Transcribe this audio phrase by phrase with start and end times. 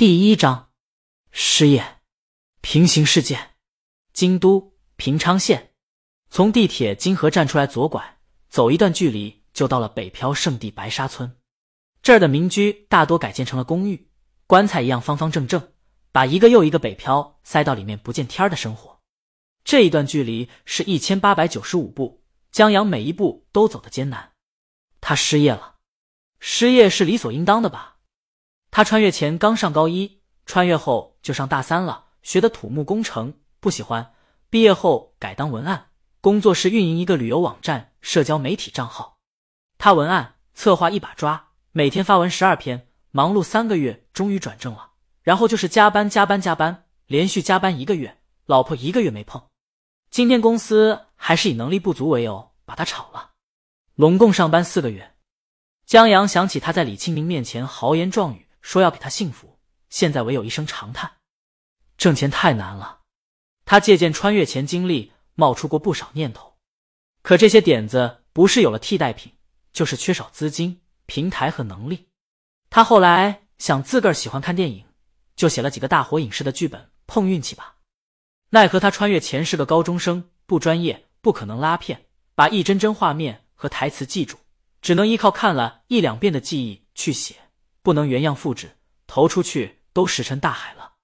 [0.00, 0.70] 第一章
[1.30, 1.98] 失业。
[2.62, 3.50] 平行世界，
[4.14, 5.74] 京都平昌县，
[6.30, 8.18] 从地铁金河站出来，左拐，
[8.48, 11.36] 走一段距离就到了北漂圣地白沙村。
[12.00, 14.08] 这儿的民居大多改建成了公寓，
[14.46, 15.74] 棺材一样方方正正，
[16.12, 19.02] 把一个又一个北漂塞到里面不见天儿的生活。
[19.64, 24.32] 这一段距离是一千八百九十五步，江阳每一步都走得艰难。
[25.02, 25.74] 他失业了，
[26.38, 27.89] 失业是理所应当的吧？
[28.70, 34.14] 他穿越前刚上高一，穿越后就上大三了，学的土木工程，不喜欢。
[34.48, 35.88] 毕业后改当文案，
[36.20, 39.18] 工作是运营一个旅游网站、社交媒体账号。
[39.78, 44.90] 他文案策划一把抓，每天发文十二篇，忙碌三个月，终于转正了。
[45.22, 49.42] 然后就是加班、加班、加班，连续加班一个月，老婆一个月没碰。
[50.10, 53.30] 今天公司还是以能力不足为由把他炒了，
[53.94, 55.14] 拢共上班四个月。
[55.86, 58.46] 江阳想起他在李清明面前豪言壮语。
[58.60, 61.10] 说要给他幸福，现在唯有一声长叹。
[61.96, 63.00] 挣钱太难了，
[63.64, 66.56] 他借鉴穿越前经历，冒出过不少念头。
[67.22, 69.32] 可这些点子不是有了替代品，
[69.72, 72.08] 就是缺少资金、平台和能力。
[72.70, 74.86] 他后来想自个儿喜欢看电影，
[75.36, 77.76] 就写了几个大火影视的剧本，碰运气吧。
[78.50, 84.38] 奈何他穿越前是个高中生，不专业，不可能拉片，把一帧帧画面和台词记住，
[84.80, 87.36] 只能依靠看了一两遍的记忆去写。
[87.82, 90.94] 不能原样复制，投出去都石沉大海了。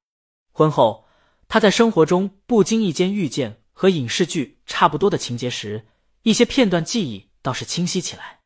[0.53, 1.07] 婚后，
[1.49, 5.87] 他在生活中不经意间遇见和影视剧差不多的情节时，
[6.23, 8.41] 一些片段记忆倒是清晰起来。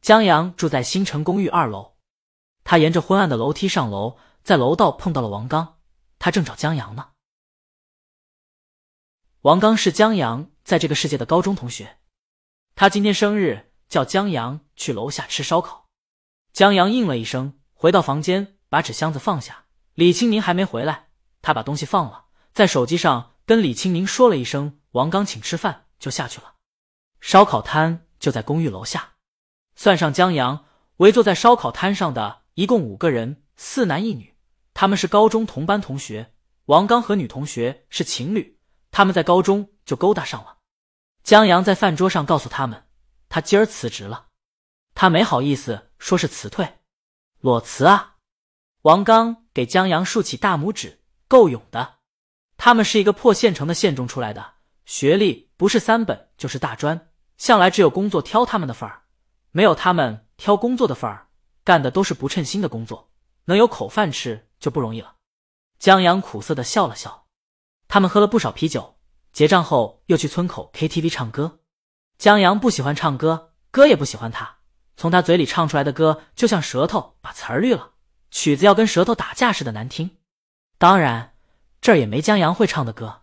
[0.00, 1.96] 江阳住在新城公寓二楼，
[2.64, 5.78] 他沿着昏暗的楼梯上楼，在楼道碰到了王刚，
[6.18, 7.10] 他正找江阳呢。
[9.42, 11.98] 王刚是江阳在这个世界的高中同学，
[12.74, 15.81] 他今天生日，叫江阳去楼下吃烧烤。
[16.52, 19.64] 江阳应了一声，回到房间，把纸箱子放下。
[19.94, 21.08] 李青宁还没回来，
[21.40, 26.54] 他把东西放了，在手机上跟李青宁说了一声“王刚请吃饭”，就下去了。
[27.22, 29.12] 烧烤摊就在公寓楼下，
[29.76, 30.66] 算上江阳，
[30.98, 34.34] 围坐在烧烤摊上的一共五个人，四男一女。
[34.74, 36.34] 他们是高中同班同学，
[36.66, 38.58] 王刚和女同学是情侣，
[38.90, 40.58] 他们在高中就勾搭上了。
[41.22, 42.84] 江阳在饭桌上告诉他们，
[43.30, 44.26] 他今儿辞职了。
[44.94, 46.80] 他没好意思说是辞退，
[47.40, 48.16] 裸辞啊！
[48.82, 51.98] 王刚给江阳竖起大拇指，够勇的。
[52.56, 54.54] 他们是一个破县城的县中出来的，
[54.84, 59.02] 学历不是三本就是大专，向来只有工作挑他们的份儿，
[59.50, 61.28] 没有他们挑工作的份儿，
[61.64, 63.10] 干的都是不称心的工作，
[63.46, 65.16] 能有口饭吃就不容易了。
[65.78, 67.26] 江阳苦涩的笑了笑。
[67.88, 68.98] 他们喝了不少啤酒，
[69.32, 71.60] 结账后又去村口 KTV 唱歌。
[72.16, 74.58] 江阳不喜欢唱歌，歌也不喜欢他。
[75.02, 77.94] 从他嘴里唱出来的歌，就像舌头把词儿绿了，
[78.30, 80.18] 曲子要跟舌头打架似的难听。
[80.78, 81.34] 当然，
[81.80, 83.22] 这儿也没江阳会唱的歌。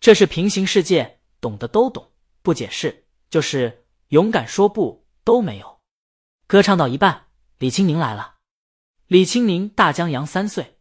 [0.00, 2.10] 这是平行世界，懂的都懂，
[2.42, 5.78] 不解释就是勇敢说不都没有。
[6.48, 7.26] 歌唱到一半，
[7.58, 8.38] 李青宁来了。
[9.06, 10.80] 李青宁大江阳三岁，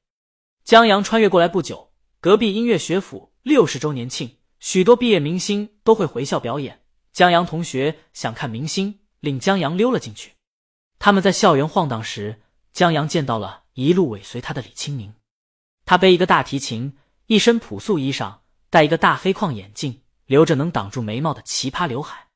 [0.63, 6.83] 江阳穿越过来不久，隔壁音乐学府六十周年庆，许多毕业明星都会回校表演。
[7.11, 9.01] 江阳同学想看明星。
[9.23, 10.33] 领江阳溜了进去。
[10.99, 12.41] 他们在校园晃荡时，
[12.73, 15.13] 江阳见到了一路尾随他的李青明。
[15.85, 16.97] 他背一个大提琴，
[17.27, 18.39] 一身朴素衣裳，
[18.69, 22.27] 戴一个大黑框眼镜，留着能挡住眉毛的奇葩刘海。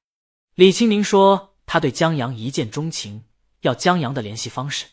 [0.56, 3.26] 李青明说他对江阳一见钟情，
[3.64, 4.86] 要江阳的联系方式。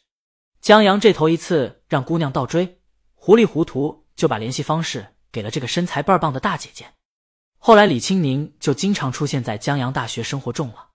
[0.60, 2.81] 江阳这头一次让姑娘倒追，
[3.15, 6.87] 糊里糊涂就把联系方式给了这个身材倍儿棒的大姐姐。
[7.59, 10.88] 后来李青明就经常出现在江阳大学生活中了。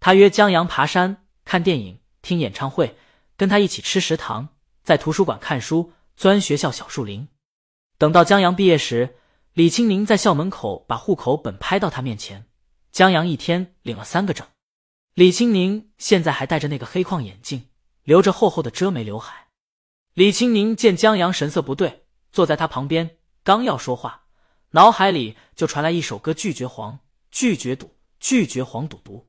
[0.00, 2.96] 他约江阳爬山、看电影、听演唱会，
[3.36, 4.48] 跟他一起吃食堂，
[4.82, 7.28] 在图书馆看书、钻学校小树林。
[7.98, 9.16] 等到江阳毕业时，
[9.52, 12.46] 李青宁在校门口把户口本拍到他面前。
[12.90, 14.46] 江阳一天领了三个证。
[15.14, 17.68] 李青宁现在还戴着那个黑框眼镜，
[18.02, 19.48] 留着厚厚的遮眉刘海。
[20.14, 24.22] 李青宁见江阳神色不对，坐在他旁边，刚要说话，
[24.70, 26.98] 脑海里就传来一首歌：拒绝黄，
[27.30, 29.28] 拒绝赌，拒绝黄赌毒。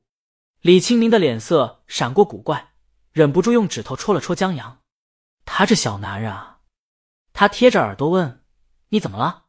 [0.62, 2.74] 李清明的脸色闪过古怪，
[3.10, 4.80] 忍不住用指头戳了戳江阳。
[5.44, 6.60] 他这小男人啊，
[7.32, 8.44] 他贴着耳朵问
[8.90, 9.46] ：“你怎么了？”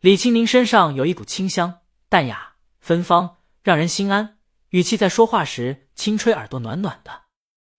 [0.00, 4.38] 李清明身上有一股清香，淡雅芬芳，让人心安。
[4.70, 7.24] 语气在说话时轻吹耳朵，暖暖的。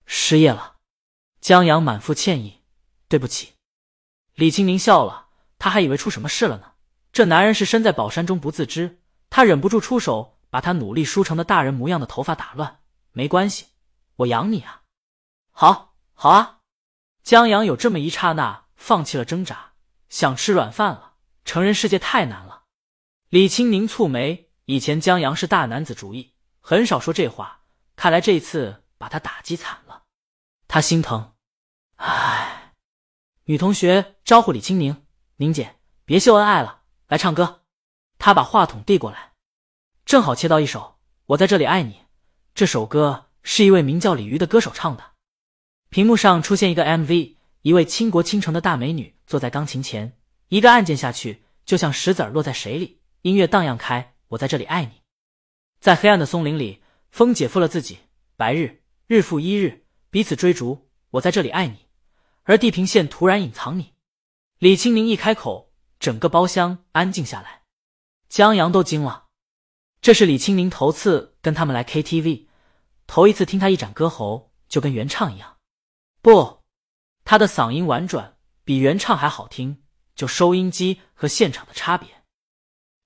[0.06, 0.76] 失业了，
[1.42, 2.62] 江阳满腹歉意
[3.10, 3.54] ：“对不起。”
[4.36, 6.74] 李清明笑了，他还以为出什么事了呢。
[7.12, 9.02] 这男人是身在宝山中不自知，
[9.32, 10.37] 他忍不住出手。
[10.50, 12.80] 把他努力梳成的大人模样的头发打乱，
[13.12, 13.68] 没关系，
[14.18, 14.84] 我养你啊！
[15.52, 16.60] 好，好啊！
[17.24, 19.74] 江阳有这么一刹那，放弃了挣扎，
[20.10, 21.16] 想吃软饭了。
[21.44, 22.64] 成人世界太难了。
[23.30, 27.62] 李青宁蹙眉，以前江阳是大男子主义，很少说这话，
[27.96, 30.04] 看来这一次把他打击惨了。
[30.68, 31.34] 他心疼。
[31.96, 32.74] 唉，
[33.46, 35.06] 女同学招呼李青宁
[35.38, 37.64] ：“宁姐，别秀恩爱了，来唱歌。”
[38.20, 39.27] 他把话筒递过来，
[40.08, 40.80] 正好切到一首
[41.26, 41.92] 《我在这里爱你》。
[42.56, 45.04] 这首歌是一位名叫李鱼的歌手唱的。
[45.90, 50.18] 屏幕上出现一个 MV，一位倾国倾城的大美女坐在钢琴前，
[50.48, 54.14] 一个按键下去，就像石子儿落在水里，音乐荡漾开。
[54.30, 55.02] 我在这里爱你，
[55.82, 56.82] 在黑暗的松林里，
[57.12, 58.00] 风解负了自己，
[58.38, 60.88] 白日日复一日，彼此追逐。
[61.12, 61.86] 我在这里爱你，
[62.44, 63.92] 而地平线突然隐藏你。
[64.60, 67.64] 李青宁一开口，整个包厢安静下来，
[68.30, 69.26] 江阳都惊了。
[70.02, 72.48] 这是李青宁头次跟他们来 KTV，
[73.08, 75.58] 头一次听他一展歌喉，就跟原唱一样。
[76.22, 76.64] 不，
[77.26, 79.84] 他的嗓音婉转，比原唱还好听。
[80.18, 82.24] 就收音机和现场的差别。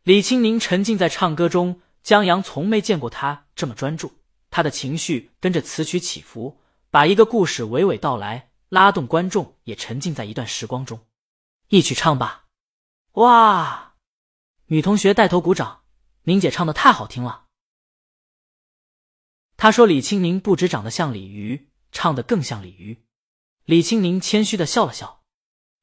[0.04, 4.14] 李青宁沉浸在唱歌中，江阳从没见过他这么专注。
[4.50, 11.02] 他的情绪跟着词曲起伏，把一个故事娓娓道来，拉动观众也沉浸在一段时光中。
[11.68, 12.46] 一曲唱罢，
[13.16, 13.96] 哇！
[14.68, 15.81] 女同学带头鼓掌。
[16.24, 17.46] 宁姐唱的太好听了。
[19.58, 23.06] 他说：“李青宁不止长得像鲤鱼，唱的更像鲤鱼。”
[23.66, 25.24] 李青宁谦虚的笑了笑，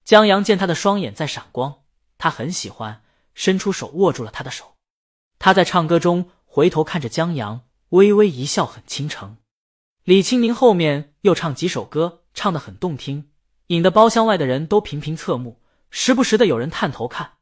[0.05, 1.85] 江阳见他的双眼在闪光，
[2.19, 3.03] 他很喜欢，
[3.35, 4.77] 伸出手握住了他的手。
[5.39, 9.39] 他在唱歌中回头看着江阳，微微一笑，很倾城。
[10.03, 13.31] 李青宁后面又唱几首歌，唱的很动听，
[13.69, 17.35] 引得包厢外的人都频频侧目，时不时的有人探头看。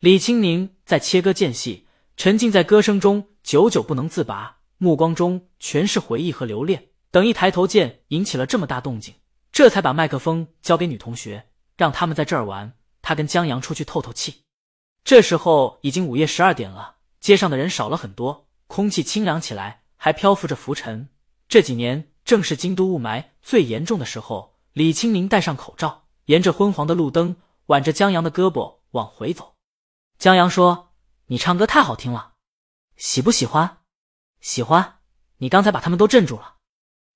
[0.00, 1.86] 李青宁在切割间隙，
[2.18, 6.88] 沉浸在歌声中，久久不能自拔，目光中全是回忆和留恋。
[7.12, 9.14] 等一抬头见，引起了这么大动静。
[9.52, 12.72] 这才把麦克风交给女同学，让他们在这儿玩。
[13.02, 14.42] 他跟江阳出去透透气。
[15.04, 21.08] 这时候已经午夜十二点了，街上的人少了很多，空气清凉起来，还漂浮着浮尘。
[21.46, 24.56] 这几年正是京都雾霾最严重的时候。
[24.72, 27.36] 李青宁戴上口罩，沿着昏黄的路灯，
[27.66, 29.54] 挽着江阳的胳膊往回走。
[30.18, 30.87] 江阳说
[31.28, 32.34] ：“你唱歌太好听了，
[32.96, 33.78] 喜不喜欢？
[34.40, 34.98] 喜欢。
[35.38, 36.56] 你刚才把他们都镇住了。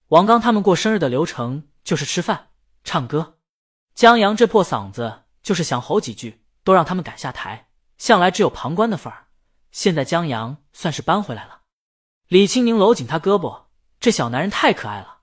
[0.09, 2.51] 王刚他们过生日的流程。”就是吃饭、
[2.85, 3.41] 唱歌，
[3.93, 7.71] 江阳这破嗓子就是想吼几句，都让他们赶下台。
[7.99, 9.27] 向来只有旁观的份儿，
[9.73, 11.63] 现在江阳算是扳回来了。
[12.29, 13.65] 李青宁搂紧他胳膊，
[13.99, 15.23] 这小男人太可爱了。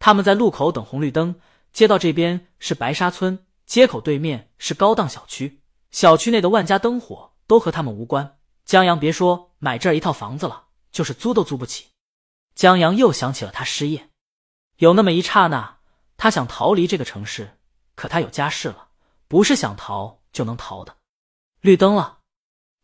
[0.00, 1.40] 他们在路口等红绿灯，
[1.72, 5.62] 街道这边是白沙村，街口对面是高档小区，
[5.92, 8.38] 小区内的万家灯火都和他们无关。
[8.64, 11.86] 江阳别说买这儿一套房子了，就是租都租不起。
[12.54, 14.10] 江阳又想起了他失业，
[14.76, 15.78] 有那么一刹那。
[16.16, 17.58] 他想逃离这个城市，
[17.96, 18.88] 可他有家室了，
[19.26, 20.96] 不是想逃就能逃的。
[21.60, 22.20] 绿灯了，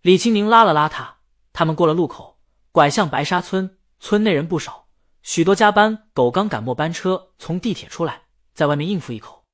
[0.02, 1.18] 李青宁拉了拉他，
[1.52, 2.40] 他们过了路口，
[2.72, 3.78] 拐向白沙村。
[4.00, 4.88] 村内人不少，
[5.22, 8.22] 许多加班狗刚赶末班车从地铁出来，
[8.54, 9.44] 在外面应付一口。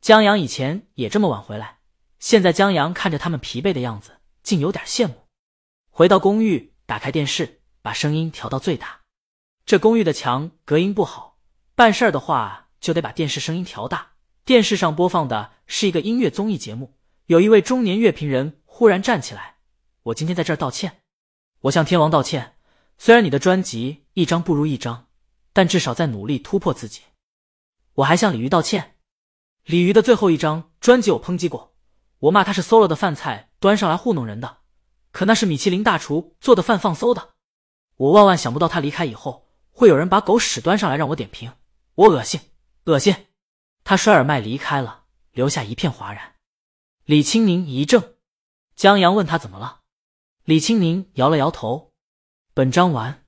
[0.00, 1.78] 江阳以前也这么晚回来，
[2.18, 5.26] 现在江阳看着他们疲惫的样子，竟有点羡慕。
[5.90, 9.00] 回到公寓，打开电视，把声音调到最大。
[9.64, 11.38] 这公寓的墙隔音不好，
[11.74, 12.60] 办事儿的话。
[12.82, 14.14] 就得把电视声音调大。
[14.44, 19.58] 电视上播放的是一个音乐综艺节目，有一位中年乐评人忽然站起来
[20.02, 21.02] ：“我今天在这儿道歉，
[21.60, 22.56] 我向天王道歉。
[22.98, 25.06] 虽然你的专辑一张不如一张，
[25.52, 27.02] 但至少在努力突破自己。
[27.94, 28.96] 我还向鲤鱼道歉。
[29.64, 31.76] 鲤鱼的最后一张专辑我抨击过，
[32.18, 34.58] 我骂他是馊了的饭菜端上来糊弄人的，
[35.12, 37.30] 可那是米其林大厨做的饭放馊的。
[37.96, 41.50] 我万万想不到他离开以后，会有人把狗屎端上来让我点评，
[41.94, 42.40] 我恶心。”
[42.86, 43.14] 恶心！
[43.84, 46.34] 他摔耳麦离开了，留下一片哗然。
[47.04, 48.16] 李青宁一怔，
[48.74, 49.82] 江阳问他怎么了，
[50.44, 51.92] 李青宁摇了摇头。
[52.54, 53.21] 本章完。